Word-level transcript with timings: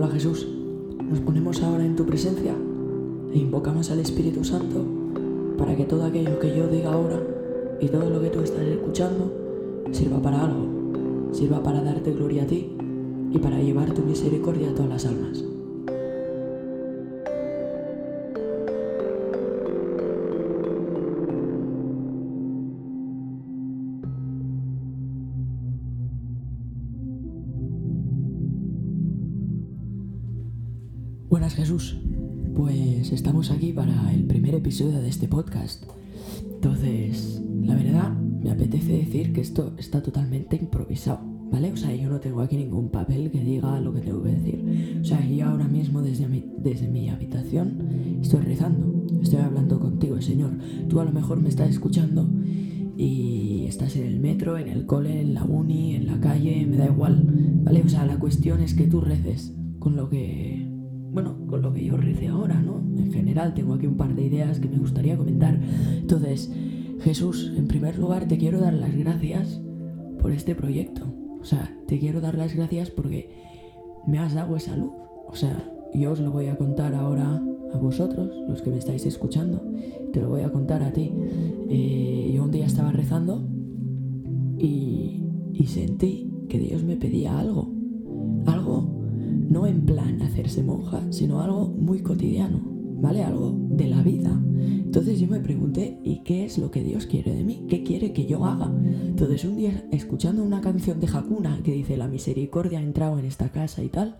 Hola 0.00 0.12
Jesús, 0.12 0.46
nos 1.10 1.18
ponemos 1.18 1.60
ahora 1.60 1.84
en 1.84 1.96
tu 1.96 2.06
presencia 2.06 2.54
e 3.32 3.36
invocamos 3.36 3.90
al 3.90 3.98
Espíritu 3.98 4.44
Santo 4.44 4.84
para 5.58 5.74
que 5.74 5.86
todo 5.86 6.04
aquello 6.04 6.38
que 6.38 6.56
yo 6.56 6.68
diga 6.68 6.92
ahora 6.92 7.20
y 7.80 7.88
todo 7.88 8.08
lo 8.08 8.20
que 8.20 8.30
tú 8.30 8.38
estás 8.38 8.62
escuchando 8.62 9.32
sirva 9.90 10.22
para 10.22 10.44
algo, 10.44 11.32
sirva 11.32 11.64
para 11.64 11.82
darte 11.82 12.12
gloria 12.12 12.44
a 12.44 12.46
ti 12.46 12.76
y 13.32 13.38
para 13.38 13.58
llevar 13.58 13.92
tu 13.92 14.02
misericordia 14.02 14.70
a 14.70 14.74
todas 14.76 14.88
las 14.88 15.06
almas. 15.06 15.57
Buenas 31.30 31.54
Jesús, 31.54 31.98
pues 32.56 33.12
estamos 33.12 33.50
aquí 33.50 33.74
para 33.74 34.14
el 34.14 34.24
primer 34.24 34.54
episodio 34.54 35.02
de 35.02 35.10
este 35.10 35.28
podcast. 35.28 35.84
Entonces, 36.54 37.42
la 37.60 37.74
verdad, 37.74 38.16
me 38.16 38.50
apetece 38.50 38.92
decir 38.92 39.34
que 39.34 39.42
esto 39.42 39.74
está 39.76 40.02
totalmente 40.02 40.56
improvisado, 40.56 41.20
¿vale? 41.52 41.70
O 41.70 41.76
sea, 41.76 41.94
yo 41.94 42.08
no 42.08 42.18
tengo 42.18 42.40
aquí 42.40 42.56
ningún 42.56 42.88
papel 42.88 43.30
que 43.30 43.44
diga 43.44 43.78
lo 43.78 43.92
que 43.92 44.00
tengo 44.00 44.22
que 44.22 44.30
decir. 44.30 45.00
O 45.02 45.04
sea, 45.04 45.22
yo 45.22 45.48
ahora 45.48 45.68
mismo 45.68 46.00
desde 46.00 46.28
mi, 46.28 46.46
desde 46.56 46.88
mi 46.88 47.10
habitación 47.10 48.18
estoy 48.22 48.40
rezando, 48.40 49.04
estoy 49.20 49.40
hablando 49.40 49.78
contigo, 49.80 50.18
Señor. 50.22 50.52
Tú 50.88 50.98
a 50.98 51.04
lo 51.04 51.12
mejor 51.12 51.42
me 51.42 51.50
estás 51.50 51.68
escuchando 51.68 52.26
y 52.96 53.66
estás 53.66 53.96
en 53.96 54.06
el 54.06 54.18
metro, 54.18 54.56
en 54.56 54.68
el 54.68 54.86
cole, 54.86 55.20
en 55.20 55.34
la 55.34 55.44
uni, 55.44 55.94
en 55.94 56.06
la 56.06 56.18
calle, 56.20 56.64
me 56.64 56.78
da 56.78 56.86
igual, 56.86 57.22
¿vale? 57.64 57.82
O 57.84 57.88
sea, 57.90 58.06
la 58.06 58.18
cuestión 58.18 58.62
es 58.62 58.72
que 58.72 58.86
tú 58.86 59.02
reces 59.02 59.52
con 59.78 59.94
lo 59.94 60.08
que 60.08 60.67
bueno, 61.12 61.36
con 61.46 61.62
lo 61.62 61.72
que 61.72 61.84
yo 61.84 61.96
rece 61.96 62.28
ahora, 62.28 62.60
¿no? 62.60 62.82
En 62.96 63.12
general 63.12 63.54
tengo 63.54 63.74
aquí 63.74 63.86
un 63.86 63.96
par 63.96 64.14
de 64.14 64.26
ideas 64.26 64.60
que 64.60 64.68
me 64.68 64.78
gustaría 64.78 65.16
comentar. 65.16 65.58
Entonces, 65.96 66.52
Jesús, 67.00 67.52
en 67.56 67.66
primer 67.66 67.98
lugar 67.98 68.28
te 68.28 68.38
quiero 68.38 68.60
dar 68.60 68.74
las 68.74 68.94
gracias 68.96 69.60
por 70.20 70.32
este 70.32 70.54
proyecto. 70.54 71.06
O 71.40 71.44
sea, 71.44 71.76
te 71.86 71.98
quiero 71.98 72.20
dar 72.20 72.36
las 72.36 72.54
gracias 72.54 72.90
porque 72.90 73.30
me 74.06 74.18
has 74.18 74.34
dado 74.34 74.56
esa 74.56 74.76
luz. 74.76 74.92
O 75.26 75.34
sea, 75.34 75.70
yo 75.94 76.12
os 76.12 76.20
lo 76.20 76.30
voy 76.30 76.46
a 76.46 76.56
contar 76.56 76.94
ahora 76.94 77.42
a 77.72 77.78
vosotros, 77.78 78.30
los 78.48 78.62
que 78.62 78.70
me 78.70 78.78
estáis 78.78 79.06
escuchando. 79.06 79.62
Te 80.12 80.20
lo 80.20 80.28
voy 80.28 80.42
a 80.42 80.50
contar 80.50 80.82
a 80.82 80.92
ti. 80.92 81.12
Eh, 81.68 82.32
yo 82.34 82.44
un 82.44 82.50
día 82.50 82.66
estaba 82.66 82.92
rezando 82.92 83.46
y, 84.58 85.22
y 85.52 85.66
sentí 85.66 86.30
que 86.48 86.58
Dios 86.58 86.82
me 86.82 86.96
pedía. 86.96 87.38
Algo 87.38 87.77
no 89.58 89.66
en 89.66 89.80
plan 89.84 90.22
hacerse 90.22 90.62
monja, 90.62 91.02
sino 91.10 91.40
algo 91.40 91.66
muy 91.66 91.98
cotidiano, 91.98 92.60
¿vale? 93.00 93.24
Algo 93.24 93.56
de 93.70 93.88
la 93.88 94.02
vida. 94.02 94.40
Entonces 94.56 95.18
yo 95.18 95.26
me 95.26 95.40
pregunté, 95.40 95.98
¿y 96.04 96.22
qué 96.22 96.44
es 96.44 96.58
lo 96.58 96.70
que 96.70 96.84
Dios 96.84 97.06
quiere 97.06 97.34
de 97.34 97.42
mí? 97.42 97.66
¿Qué 97.68 97.82
quiere 97.82 98.12
que 98.12 98.26
yo 98.26 98.44
haga? 98.44 98.72
Entonces 98.84 99.44
un 99.44 99.56
día, 99.56 99.84
escuchando 99.90 100.44
una 100.44 100.60
canción 100.60 101.00
de 101.00 101.08
Hakuna 101.08 101.60
que 101.64 101.72
dice, 101.72 101.96
la 101.96 102.06
misericordia 102.06 102.78
ha 102.78 102.82
entrado 102.82 103.18
en 103.18 103.24
esta 103.24 103.50
casa 103.50 103.82
y 103.82 103.88
tal, 103.88 104.16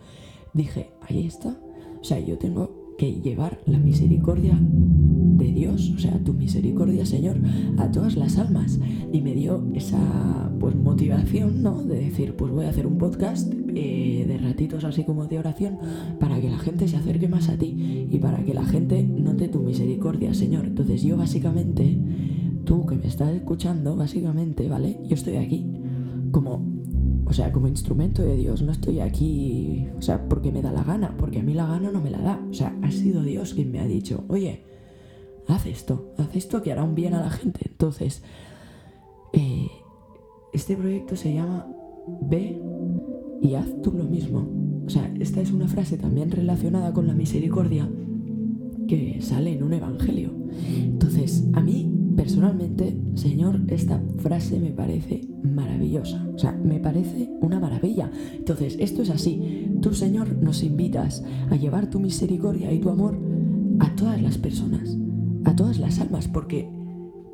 dije, 0.54 0.90
ahí 1.02 1.24
está. 1.24 1.56
O 2.00 2.04
sea, 2.04 2.18
yo 2.18 2.36
tengo 2.36 2.96
que 2.98 3.20
llevar 3.20 3.60
la 3.64 3.78
misericordia 3.78 4.58
de 4.60 5.52
Dios, 5.52 5.92
o 5.94 6.00
sea, 6.00 6.18
tu 6.24 6.34
misericordia, 6.34 7.06
Señor, 7.06 7.36
a 7.76 7.92
todas 7.92 8.16
las 8.16 8.38
almas. 8.38 8.80
Y 9.12 9.20
me 9.20 9.34
dio 9.34 9.64
esa 9.72 10.50
pues 10.58 10.74
motivación, 10.74 11.62
¿no? 11.62 11.84
De 11.84 12.00
decir, 12.00 12.34
pues 12.34 12.50
voy 12.50 12.64
a 12.64 12.70
hacer 12.70 12.88
un 12.88 12.98
podcast 12.98 13.54
eh, 13.74 14.24
de 14.26 14.38
ratitos 14.38 14.84
así 14.84 15.04
como 15.04 15.26
de 15.26 15.38
oración 15.38 15.78
para 16.18 16.40
que 16.40 16.50
la 16.50 16.58
gente 16.58 16.88
se 16.88 16.96
acerque 16.96 17.28
más 17.28 17.48
a 17.48 17.56
ti 17.56 18.08
y 18.10 18.18
para 18.18 18.44
que 18.44 18.54
la 18.54 18.64
gente 18.64 19.02
note 19.02 19.48
tu 19.48 19.60
misericordia, 19.60 20.34
Señor. 20.34 20.66
Entonces 20.66 21.02
yo 21.02 21.16
básicamente, 21.16 21.98
tú 22.64 22.86
que 22.86 22.96
me 22.96 23.06
estás 23.06 23.34
escuchando, 23.34 23.96
básicamente, 23.96 24.68
¿vale? 24.68 25.00
Yo 25.08 25.14
estoy 25.14 25.36
aquí 25.36 25.66
como 26.30 26.78
o 27.28 27.32
sea, 27.34 27.52
como 27.52 27.68
instrumento 27.68 28.22
de 28.22 28.36
Dios, 28.36 28.62
no 28.62 28.72
estoy 28.72 29.00
aquí, 29.00 29.86
o 29.98 30.00
sea, 30.00 30.28
porque 30.28 30.50
me 30.50 30.62
da 30.62 30.72
la 30.72 30.82
gana, 30.82 31.14
porque 31.18 31.40
a 31.40 31.42
mí 31.42 31.52
la 31.52 31.66
gana 31.66 31.90
no 31.90 32.00
me 32.00 32.10
la 32.10 32.18
da. 32.18 32.42
O 32.50 32.54
sea, 32.54 32.74
ha 32.82 32.90
sido 32.90 33.22
Dios 33.22 33.52
quien 33.52 33.70
me 33.70 33.80
ha 33.80 33.86
dicho, 33.86 34.24
oye, 34.28 34.64
haz 35.46 35.66
esto, 35.66 36.14
haz 36.16 36.34
esto 36.34 36.62
que 36.62 36.72
hará 36.72 36.84
un 36.84 36.94
bien 36.94 37.12
a 37.12 37.20
la 37.20 37.28
gente. 37.28 37.60
Entonces, 37.68 38.22
eh, 39.34 39.68
este 40.54 40.74
proyecto 40.74 41.16
se 41.16 41.34
llama 41.34 41.66
Ve 42.22 42.62
y 43.40 43.54
haz 43.54 43.80
tú 43.82 43.92
lo 43.92 44.04
mismo. 44.04 44.48
O 44.86 44.90
sea, 44.90 45.12
esta 45.20 45.40
es 45.40 45.52
una 45.52 45.68
frase 45.68 45.98
también 45.98 46.30
relacionada 46.30 46.92
con 46.92 47.06
la 47.06 47.14
misericordia 47.14 47.88
que 48.86 49.18
sale 49.20 49.52
en 49.52 49.62
un 49.62 49.74
evangelio. 49.74 50.32
Entonces, 50.82 51.46
a 51.52 51.60
mí 51.60 51.98
personalmente, 52.18 52.98
Señor, 53.14 53.60
esta 53.68 54.02
frase 54.16 54.58
me 54.58 54.70
parece 54.70 55.20
maravillosa. 55.44 56.26
O 56.34 56.38
sea, 56.38 56.52
me 56.52 56.80
parece 56.80 57.30
una 57.40 57.60
maravilla. 57.60 58.10
Entonces, 58.34 58.76
esto 58.80 59.02
es 59.02 59.10
así. 59.10 59.68
Tú, 59.80 59.94
Señor, 59.94 60.36
nos 60.42 60.64
invitas 60.64 61.24
a 61.48 61.54
llevar 61.54 61.90
tu 61.90 62.00
misericordia 62.00 62.72
y 62.72 62.80
tu 62.80 62.90
amor 62.90 63.16
a 63.78 63.94
todas 63.94 64.20
las 64.20 64.36
personas, 64.36 64.98
a 65.44 65.54
todas 65.54 65.78
las 65.78 66.00
almas, 66.00 66.26
porque, 66.26 66.68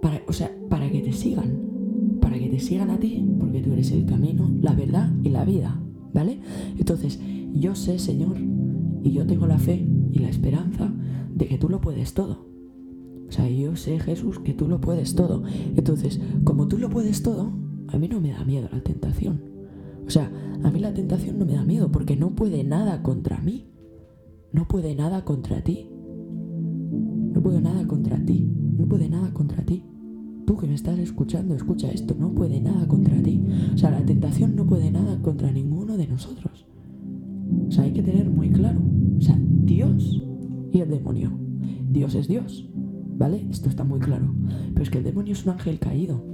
para, 0.02 0.20
o 0.28 0.34
sea, 0.34 0.54
para 0.68 0.90
que 0.90 1.00
te 1.00 1.12
sigan, 1.12 2.18
para 2.20 2.38
que 2.38 2.48
te 2.48 2.60
sigan 2.60 2.90
a 2.90 2.98
ti, 2.98 3.26
porque 3.40 3.62
tú 3.62 3.72
eres 3.72 3.90
el 3.90 4.04
camino, 4.04 4.50
la 4.60 4.74
verdad 4.74 5.10
y 5.22 5.30
la 5.30 5.46
vida, 5.46 5.80
¿vale? 6.14 6.40
Entonces, 6.78 7.20
yo 7.52 7.74
sé, 7.74 7.98
Señor, 7.98 8.36
y 9.02 9.12
yo 9.12 9.26
tengo 9.26 9.46
la 9.46 9.58
fe 9.58 9.86
y 10.10 10.20
la 10.20 10.28
esperanza 10.28 10.90
de 11.34 11.46
que 11.46 11.58
tú 11.58 11.68
lo 11.68 11.80
puedes 11.80 12.14
todo. 12.14 12.46
O 13.28 13.32
sea, 13.32 13.48
yo 13.50 13.76
sé, 13.76 13.98
Jesús, 13.98 14.38
que 14.38 14.54
tú 14.54 14.68
lo 14.68 14.80
puedes 14.80 15.14
todo. 15.14 15.42
Entonces, 15.76 16.20
como 16.44 16.68
tú 16.68 16.78
lo 16.78 16.88
puedes 16.88 17.22
todo, 17.22 17.52
a 17.88 17.98
mí 17.98 18.08
no 18.08 18.20
me 18.20 18.30
da 18.30 18.44
miedo 18.44 18.68
la 18.72 18.80
tentación. 18.82 19.42
O 20.06 20.10
sea, 20.10 20.30
a 20.62 20.70
mí 20.70 20.78
la 20.78 20.94
tentación 20.94 21.38
no 21.38 21.44
me 21.44 21.54
da 21.54 21.64
miedo 21.64 21.90
porque 21.90 22.16
no 22.16 22.34
puede 22.34 22.62
nada 22.64 23.02
contra 23.02 23.40
mí. 23.40 23.70
No 24.52 24.68
puede 24.68 24.94
nada 24.94 25.24
contra 25.24 25.62
ti. 25.62 25.90
No 27.32 27.42
puede 27.42 27.60
nada 27.60 27.86
contra 27.86 28.24
ti. 28.24 28.48
No 28.78 28.86
puede 28.86 29.08
nada 29.08 29.32
contra 29.32 29.64
ti. 29.64 29.82
Tú 30.46 30.56
que 30.56 30.66
me 30.66 30.74
estás 30.74 30.98
escuchando, 30.98 31.54
escucha 31.54 31.90
esto. 31.90 32.14
No 32.18 32.32
puede 32.32 32.60
nada 32.60 32.86
contra 32.86 33.20
ti. 33.22 33.42
O 33.74 33.78
sea, 33.78 33.90
la 33.90 34.04
tentación 34.04 34.56
no 34.56 34.66
puede 34.66 34.90
nada 34.90 35.20
contra 35.22 35.50
ninguno 35.50 35.96
de 35.96 36.06
nosotros. 36.06 36.66
O 37.68 37.70
sea, 37.70 37.84
hay 37.84 37.92
que 37.92 38.02
tener 38.02 38.28
muy 38.28 38.50
claro. 38.50 38.80
O 39.18 39.20
sea, 39.20 39.38
Dios 39.40 40.22
y 40.72 40.80
el 40.80 40.90
demonio. 40.90 41.32
Dios 41.90 42.14
es 42.14 42.28
Dios. 42.28 42.68
¿Vale? 43.16 43.46
Esto 43.50 43.68
está 43.68 43.84
muy 43.84 44.00
claro. 44.00 44.34
Pero 44.72 44.82
es 44.82 44.90
que 44.90 44.98
el 44.98 45.04
demonio 45.04 45.32
es 45.32 45.44
un 45.46 45.52
ángel 45.52 45.78
caído. 45.78 46.33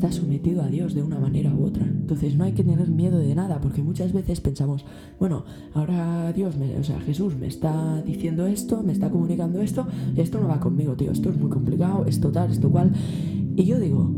Está 0.00 0.12
sometido 0.12 0.62
a 0.62 0.68
Dios 0.68 0.94
de 0.94 1.02
una 1.02 1.20
manera 1.20 1.54
u 1.54 1.62
otra. 1.62 1.84
Entonces 1.84 2.34
no 2.34 2.44
hay 2.44 2.52
que 2.52 2.64
tener 2.64 2.88
miedo 2.88 3.18
de 3.18 3.34
nada, 3.34 3.60
porque 3.60 3.82
muchas 3.82 4.14
veces 4.14 4.40
pensamos, 4.40 4.86
bueno, 5.18 5.44
ahora 5.74 6.32
Dios, 6.32 6.56
me, 6.56 6.74
o 6.78 6.82
sea, 6.82 6.98
Jesús 7.00 7.36
me 7.36 7.46
está 7.46 8.00
diciendo 8.00 8.46
esto, 8.46 8.82
me 8.82 8.94
está 8.94 9.10
comunicando 9.10 9.60
esto, 9.60 9.86
esto 10.16 10.40
no 10.40 10.48
va 10.48 10.58
conmigo, 10.58 10.96
tío, 10.96 11.12
esto 11.12 11.28
es 11.28 11.36
muy 11.36 11.50
complicado, 11.50 12.06
esto 12.06 12.32
tal, 12.32 12.50
esto 12.50 12.70
cual. 12.70 12.92
Y 13.56 13.64
yo 13.64 13.78
digo, 13.78 14.10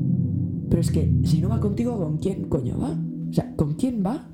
pero 0.71 0.81
es 0.81 0.93
que 0.93 1.13
si 1.25 1.41
no 1.41 1.49
va 1.49 1.59
contigo, 1.59 1.99
¿con 1.99 2.19
quién 2.19 2.45
coño 2.45 2.79
va? 2.79 2.97
O 3.29 3.33
sea, 3.33 3.57
¿con 3.57 3.75
quién 3.75 4.05
va? 4.07 4.29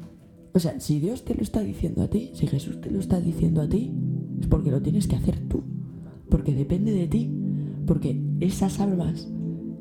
O 0.53 0.58
sea, 0.58 0.78
si 0.81 1.00
Dios 1.00 1.25
te 1.25 1.34
lo 1.34 1.41
está 1.41 1.60
diciendo 1.60 2.03
a 2.03 2.08
ti, 2.08 2.31
si 2.34 2.47
Jesús 2.47 2.78
te 2.82 2.91
lo 2.91 3.00
está 3.00 3.22
diciendo 3.22 3.62
a 3.62 3.69
ti, 3.70 3.91
es 4.38 4.48
porque 4.48 4.70
lo 4.70 4.82
tienes 4.82 5.08
que 5.08 5.16
hacer 5.16 5.48
tú. 5.48 5.62
Porque 6.28 6.54
depende 6.54 6.92
de 6.92 7.08
ti. 7.08 7.34
Porque 7.87 8.22
esas 8.41 8.81
almas 8.81 9.31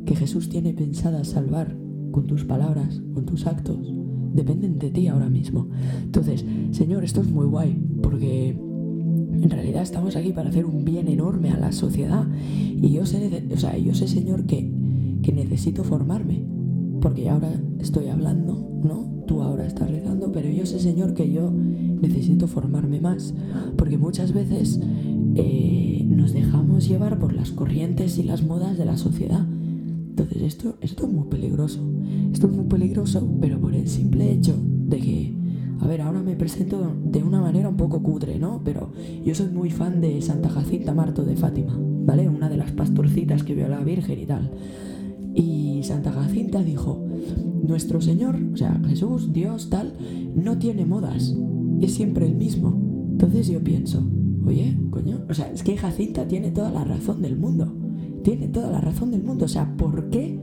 que 0.08 0.16
Jesús 0.16 0.48
tiene 0.48 0.74
pensadas 0.74 1.28
salvar 1.28 1.76
con 2.12 2.26
tus 2.26 2.46
palabras, 2.46 3.02
con 3.14 3.26
tus 3.26 3.46
actos, 3.46 3.94
dependen 4.34 4.80
de 4.80 4.90
ti 4.90 5.08
ahora 5.08 5.30
mismo. 5.30 5.68
Entonces, 6.02 6.46
Señor, 6.72 7.04
esto 7.04 7.22
es 7.22 7.30
muy 7.30 7.46
guay, 7.46 7.78
porque 8.02 8.52
en 8.52 9.50
realidad 9.50 9.84
estamos 9.84 10.16
aquí 10.16 10.32
para 10.32 10.50
hacer 10.50 10.66
un 10.66 10.86
bien 10.86 11.10
enorme 11.10 11.52
a 11.52 11.60
la 11.60 11.74
sociedad. 11.74 12.26
Y 12.82 12.90
yo 12.90 13.06
sé, 13.06 13.44
o 13.54 13.58
sea, 13.58 13.78
yo 13.78 13.94
sé, 13.94 14.08
Señor, 14.08 14.46
que, 14.46 14.72
que 15.22 15.34
necesito 15.34 15.84
formarme, 15.84 16.42
porque 17.02 17.30
ahora 17.30 17.52
estoy 17.80 18.08
hablando, 18.08 18.80
¿no? 18.84 19.26
Tú 19.28 19.42
ahora 19.42 19.68
estás 19.68 19.92
rezando, 19.92 20.32
pero 20.32 20.50
yo 20.50 20.66
sé, 20.66 20.80
Señor, 20.80 21.16
que 21.16 21.30
yo 21.30 21.52
necesito 21.52 22.48
formarme 22.48 23.02
más, 23.02 23.34
porque 23.76 23.98
muchas 23.98 24.32
veces 24.32 24.80
eh, 25.36 26.06
nos 26.08 26.32
dejamos 26.32 26.88
llevar 26.88 27.20
por 27.20 27.34
las 27.34 27.52
corrientes 27.52 28.18
y 28.18 28.24
las 28.24 28.44
modas 28.44 28.78
de 28.78 28.86
la 28.86 28.96
sociedad 28.96 29.46
entonces 30.18 30.42
esto, 30.42 30.78
esto 30.82 31.06
es 31.06 31.14
muy 31.14 31.28
peligroso. 31.28 31.80
Esto 32.34 32.48
es 32.48 32.54
muy 32.54 32.66
peligroso, 32.66 33.38
pero 33.40 33.62
por 33.62 33.76
el 33.76 33.88
simple 33.88 34.32
hecho 34.32 34.56
de 34.60 34.98
que, 34.98 35.36
a 35.80 35.86
ver, 35.86 36.02
ahora 36.02 36.24
me 36.24 36.36
presento 36.36 36.92
de 37.06 37.22
una 37.22 37.40
manera 37.40 37.70
un 37.70 37.78
poco 37.78 38.02
cutre, 38.02 38.40
¿no? 38.40 38.62
Pero 38.66 38.92
yo 39.24 39.36
soy 39.36 39.50
muy 39.50 39.70
fan 39.70 40.02
de 40.02 40.20
Santa 40.24 40.50
Jacinta 40.50 40.96
Marto 40.96 41.24
de 41.24 41.36
Fátima, 41.36 41.78
¿vale? 41.80 42.28
Una 42.28 42.50
de 42.50 42.58
las 42.58 42.72
pastorcitas 42.72 43.44
que 43.44 43.54
vio 43.54 43.68
a 43.68 43.70
la 43.70 43.84
Virgen 43.84 44.20
y 44.20 44.26
tal. 44.26 44.50
Y 45.36 45.82
Santa 45.84 46.12
Jacinta 46.12 46.64
dijo, 46.64 47.06
nuestro 47.62 48.02
Señor, 48.02 48.40
o 48.54 48.58
sea, 48.58 48.82
Jesús, 48.88 49.32
Dios, 49.34 49.70
tal, 49.70 49.94
no 50.34 50.58
tiene 50.58 50.88
modas. 50.88 51.36
es 51.80 51.94
siempre 51.94 52.26
el 52.26 52.34
mismo. 52.34 53.08
Entonces 53.12 53.50
yo 53.50 53.64
pienso, 53.64 54.04
oye, 54.44 54.80
coño, 54.90 55.26
o 55.30 55.34
sea, 55.36 55.52
es 55.52 55.62
que 55.62 55.78
Jacinta 55.78 56.28
tiene 56.28 56.50
toda 56.50 56.72
la 56.72 56.84
razón 56.84 57.22
del 57.22 57.38
mundo. 57.38 57.87
Tiene 58.28 58.50
toda 58.50 58.70
la 58.70 58.82
razón 58.82 59.12
del 59.12 59.24
mundo. 59.24 59.46
O 59.46 59.48
sea, 59.48 59.74
¿por 59.78 60.10
qué 60.10 60.38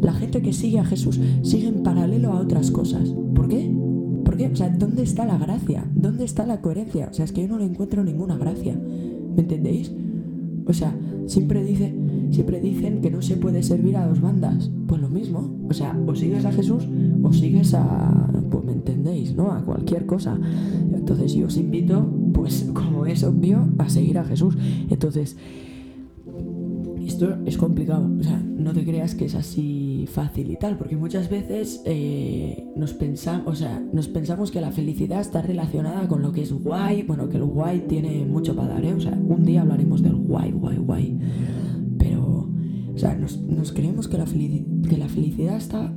la 0.00 0.14
gente 0.14 0.40
que 0.40 0.54
sigue 0.54 0.78
a 0.78 0.84
Jesús 0.86 1.20
sigue 1.42 1.68
en 1.68 1.82
paralelo 1.82 2.32
a 2.32 2.40
otras 2.40 2.70
cosas? 2.70 3.10
¿Por 3.34 3.48
qué? 3.48 3.70
¿Por 4.24 4.38
qué? 4.38 4.46
O 4.46 4.56
sea, 4.56 4.70
¿dónde 4.70 5.02
está 5.02 5.26
la 5.26 5.36
gracia? 5.36 5.84
¿Dónde 5.94 6.24
está 6.24 6.46
la 6.46 6.62
coherencia? 6.62 7.08
O 7.10 7.12
sea, 7.12 7.26
es 7.26 7.32
que 7.32 7.42
yo 7.42 7.48
no 7.48 7.58
le 7.58 7.66
encuentro 7.66 8.02
ninguna 8.02 8.38
gracia. 8.38 8.80
¿Me 9.36 9.42
entendéis? 9.42 9.92
O 10.64 10.72
sea, 10.72 10.96
siempre 11.26 11.62
dice, 11.64 11.94
siempre 12.30 12.62
dicen 12.62 13.02
que 13.02 13.10
no 13.10 13.20
se 13.20 13.36
puede 13.36 13.62
servir 13.62 13.98
a 13.98 14.06
dos 14.06 14.22
bandas. 14.22 14.70
Pues 14.86 15.02
lo 15.02 15.10
mismo. 15.10 15.50
O 15.68 15.74
sea, 15.74 15.94
o 16.06 16.14
sigues 16.14 16.46
a 16.46 16.52
Jesús 16.52 16.88
o 17.22 17.30
sigues 17.34 17.74
a. 17.74 18.30
Pues 18.50 18.64
me 18.64 18.72
entendéis, 18.72 19.36
¿no? 19.36 19.52
A 19.52 19.60
cualquier 19.66 20.06
cosa. 20.06 20.40
Entonces 20.94 21.34
yo 21.34 21.48
os 21.48 21.58
invito, 21.58 22.10
pues 22.32 22.70
como 22.72 23.04
es 23.04 23.22
obvio, 23.22 23.68
a 23.76 23.90
seguir 23.90 24.16
a 24.16 24.24
Jesús. 24.24 24.56
Entonces, 24.88 25.36
esto 27.18 27.36
es 27.46 27.58
complicado. 27.58 28.08
O 28.18 28.22
sea, 28.22 28.38
no 28.38 28.72
te 28.72 28.84
creas 28.84 29.16
que 29.16 29.24
es 29.24 29.34
así 29.34 30.06
fácil 30.08 30.52
y 30.52 30.56
tal, 30.56 30.78
porque 30.78 30.96
muchas 30.96 31.28
veces 31.28 31.82
eh, 31.84 32.64
nos, 32.76 32.94
pensamos, 32.94 33.48
o 33.48 33.56
sea, 33.56 33.82
nos 33.92 34.06
pensamos 34.06 34.52
que 34.52 34.60
la 34.60 34.70
felicidad 34.70 35.20
está 35.20 35.42
relacionada 35.42 36.06
con 36.06 36.22
lo 36.22 36.30
que 36.30 36.42
es 36.42 36.52
guay. 36.52 37.02
Bueno, 37.02 37.28
que 37.28 37.38
el 37.38 37.44
guay 37.44 37.86
tiene 37.88 38.24
mucho 38.24 38.54
para 38.54 38.74
dar, 38.74 38.84
¿eh? 38.84 38.94
O 38.94 39.00
sea, 39.00 39.12
un 39.12 39.44
día 39.44 39.62
hablaremos 39.62 40.00
del 40.00 40.14
guay, 40.14 40.52
guay, 40.52 40.76
guay. 40.78 41.18
Pero, 41.98 42.50
o 42.94 42.98
sea, 42.98 43.16
nos, 43.16 43.72
creemos 43.72 44.06
que 44.06 44.18
la, 44.18 44.24
que 44.24 44.96
la 44.96 45.08
felicidad 45.08 45.56
está, 45.56 45.92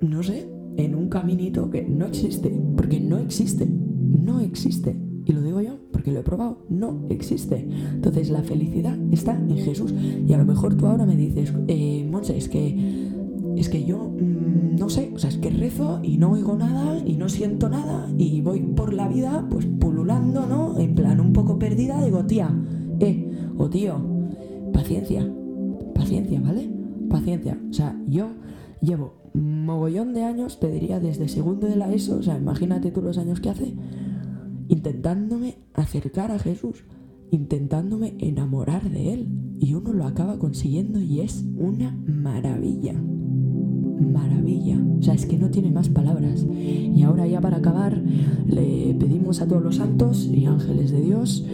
no 0.00 0.22
sé, 0.22 0.48
en 0.76 0.94
un 0.94 1.08
caminito 1.08 1.68
que 1.68 1.82
no 1.82 2.06
existe, 2.06 2.50
porque 2.76 3.00
no 3.00 3.18
existe, 3.18 3.66
no 3.66 4.38
existe. 4.38 5.07
Y 5.28 5.34
lo 5.34 5.42
digo 5.42 5.60
yo 5.60 5.76
porque 5.92 6.10
lo 6.10 6.20
he 6.20 6.22
probado, 6.22 6.64
no 6.70 7.04
existe. 7.10 7.68
Entonces 7.92 8.30
la 8.30 8.42
felicidad 8.42 8.96
está 9.12 9.38
en 9.38 9.58
Jesús. 9.58 9.94
Y 10.26 10.32
a 10.32 10.38
lo 10.38 10.46
mejor 10.46 10.74
tú 10.74 10.86
ahora 10.86 11.04
me 11.04 11.16
dices, 11.16 11.52
eh, 11.68 12.08
Monse, 12.10 12.38
es 12.38 12.48
que, 12.48 13.10
es 13.54 13.68
que 13.68 13.84
yo 13.84 13.98
mm, 13.98 14.76
no 14.78 14.88
sé, 14.88 15.12
o 15.14 15.18
sea, 15.18 15.28
es 15.28 15.36
que 15.36 15.50
rezo 15.50 16.00
y 16.02 16.16
no 16.16 16.30
oigo 16.32 16.56
nada 16.56 16.98
y 17.04 17.16
no 17.16 17.28
siento 17.28 17.68
nada 17.68 18.08
y 18.16 18.40
voy 18.40 18.60
por 18.60 18.94
la 18.94 19.06
vida 19.06 19.46
pues 19.50 19.66
pululando, 19.66 20.46
¿no? 20.46 20.78
En 20.78 20.94
plan 20.94 21.20
un 21.20 21.34
poco 21.34 21.58
perdida, 21.58 22.02
digo, 22.02 22.24
tía, 22.24 22.50
eh, 22.98 23.30
o 23.58 23.68
tío, 23.68 24.00
paciencia, 24.72 25.30
paciencia, 25.94 26.40
¿vale? 26.40 26.70
Paciencia. 27.10 27.58
O 27.68 27.72
sea, 27.74 28.00
yo 28.08 28.28
llevo 28.80 29.12
mogollón 29.34 30.14
de 30.14 30.22
años, 30.22 30.58
te 30.58 30.70
diría 30.70 31.00
desde 31.00 31.28
segundo 31.28 31.66
de 31.66 31.76
la 31.76 31.92
ESO, 31.92 32.16
o 32.16 32.22
sea, 32.22 32.38
imagínate 32.38 32.90
tú 32.90 33.02
los 33.02 33.18
años 33.18 33.40
que 33.40 33.50
hace 33.50 33.74
intentándome 34.78 35.56
acercar 35.74 36.30
a 36.30 36.38
Jesús, 36.38 36.84
intentándome 37.32 38.14
enamorar 38.18 38.88
de 38.88 39.12
Él. 39.12 39.28
Y 39.58 39.74
uno 39.74 39.92
lo 39.92 40.04
acaba 40.04 40.38
consiguiendo 40.38 41.00
y 41.00 41.20
es 41.20 41.44
una 41.56 41.90
maravilla. 42.06 42.94
Maravilla. 42.94 44.78
O 45.00 45.02
sea, 45.02 45.14
es 45.14 45.26
que 45.26 45.36
no 45.36 45.50
tiene 45.50 45.72
más 45.72 45.88
palabras. 45.88 46.46
Y 46.48 47.02
ahora 47.02 47.26
ya 47.26 47.40
para 47.40 47.56
acabar, 47.56 48.00
le 48.46 48.94
pedimos 48.94 49.40
a 49.40 49.48
todos 49.48 49.64
los 49.64 49.76
santos 49.76 50.30
y 50.32 50.46
ángeles 50.46 50.92
de 50.92 51.00
Dios 51.00 51.44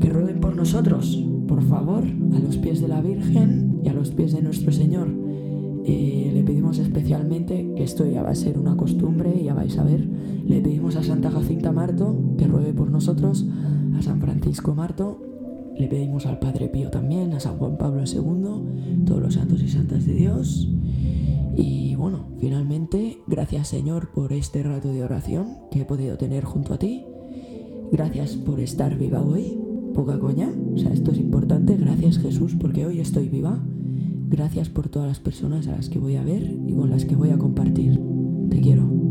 que 0.00 0.10
rueguen 0.10 0.40
por 0.40 0.54
nosotros, 0.54 1.24
por 1.48 1.62
favor, 1.62 2.04
a 2.04 2.38
los 2.40 2.58
pies 2.58 2.82
de 2.82 2.88
la 2.88 3.00
Virgen 3.00 3.80
y 3.82 3.88
a 3.88 3.94
los 3.94 4.10
pies 4.10 4.32
de 4.32 4.42
nuestro 4.42 4.70
Señor 4.70 5.23
le 5.92 6.42
pedimos 6.44 6.78
especialmente, 6.78 7.72
que 7.76 7.84
esto 7.84 8.06
ya 8.06 8.22
va 8.22 8.30
a 8.30 8.34
ser 8.34 8.58
una 8.58 8.76
costumbre, 8.76 9.42
ya 9.42 9.54
vais 9.54 9.76
a 9.78 9.84
ver, 9.84 10.06
le 10.46 10.60
pedimos 10.60 10.96
a 10.96 11.02
Santa 11.02 11.30
Jacinta 11.30 11.72
Marto 11.72 12.16
que 12.38 12.46
ruegue 12.46 12.72
por 12.72 12.90
nosotros, 12.90 13.46
a 13.96 14.02
San 14.02 14.20
Francisco 14.20 14.74
Marto, 14.74 15.20
le 15.76 15.88
pedimos 15.88 16.26
al 16.26 16.38
Padre 16.38 16.68
Pío 16.68 16.90
también, 16.90 17.32
a 17.32 17.40
San 17.40 17.58
Juan 17.58 17.76
Pablo 17.76 18.04
II, 18.06 19.04
todos 19.04 19.20
los 19.20 19.34
santos 19.34 19.62
y 19.62 19.68
santas 19.68 20.06
de 20.06 20.14
Dios. 20.14 20.68
Y 21.56 21.94
bueno, 21.96 22.28
finalmente, 22.38 23.18
gracias 23.26 23.68
Señor 23.68 24.10
por 24.12 24.32
este 24.32 24.62
rato 24.62 24.92
de 24.92 25.02
oración 25.02 25.48
que 25.70 25.80
he 25.80 25.84
podido 25.84 26.16
tener 26.16 26.44
junto 26.44 26.74
a 26.74 26.78
ti. 26.78 27.04
Gracias 27.92 28.36
por 28.36 28.60
estar 28.60 28.96
viva 28.96 29.22
hoy. 29.22 29.58
Poca 29.94 30.18
coña, 30.18 30.50
o 30.74 30.78
sea, 30.78 30.92
esto 30.92 31.12
es 31.12 31.18
importante. 31.18 31.76
Gracias 31.76 32.18
Jesús 32.18 32.56
porque 32.58 32.86
hoy 32.86 33.00
estoy 33.00 33.28
viva. 33.28 33.62
Gracias 34.26 34.68
por 34.68 34.88
todas 34.88 35.08
las 35.08 35.20
personas 35.20 35.66
a 35.68 35.72
las 35.72 35.88
que 35.88 35.98
voy 35.98 36.16
a 36.16 36.22
ver 36.22 36.42
y 36.42 36.74
con 36.74 36.90
las 36.90 37.04
que 37.04 37.14
voy 37.14 37.30
a 37.30 37.38
compartir. 37.38 38.00
Te 38.50 38.60
quiero. 38.60 39.03